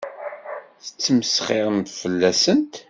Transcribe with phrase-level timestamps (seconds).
[0.83, 2.73] Tettmesxiṛemt fell-asent.